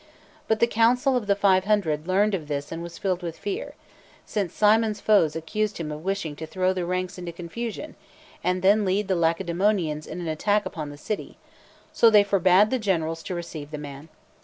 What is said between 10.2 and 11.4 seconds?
attack upon the city;